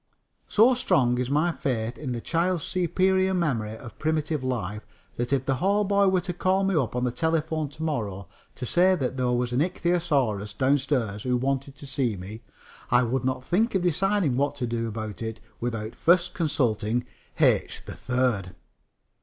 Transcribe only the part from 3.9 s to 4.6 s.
primitive